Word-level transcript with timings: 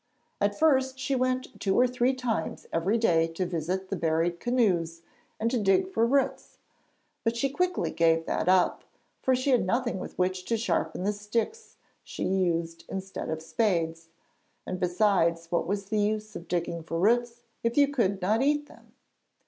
At 0.39 0.57
first 0.57 0.97
she 0.97 1.13
went 1.15 1.59
two 1.59 1.79
or 1.79 1.85
three 1.85 2.15
times 2.15 2.65
every 2.73 2.97
day 2.97 3.27
to 3.27 3.45
visit 3.45 3.89
the 3.89 3.95
buried 3.95 4.39
canoes 4.39 5.03
and 5.39 5.51
to 5.51 5.59
dig 5.61 5.91
for 5.93 6.07
roots, 6.07 6.57
but 7.23 7.37
she 7.37 7.49
quickly 7.51 7.91
gave 7.91 8.25
that 8.25 8.49
up, 8.49 8.83
for 9.21 9.35
she 9.35 9.51
had 9.51 9.63
nothing 9.63 9.99
with 9.99 10.17
which 10.17 10.43
to 10.45 10.57
sharpen 10.57 11.03
the 11.03 11.13
sticks 11.13 11.75
she 12.03 12.23
used 12.23 12.83
instead 12.89 13.29
of 13.29 13.43
spades; 13.43 14.09
and 14.65 14.79
besides, 14.79 15.51
what 15.51 15.67
was 15.67 15.85
the 15.89 15.99
use 15.99 16.35
of 16.35 16.47
digging 16.47 16.81
for 16.81 16.97
roots 16.97 17.43
if 17.61 17.77
you 17.77 17.87
could 17.87 18.23
not 18.23 18.41
eat 18.41 18.65
them? 18.65 18.93